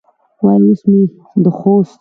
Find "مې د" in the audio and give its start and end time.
0.89-1.45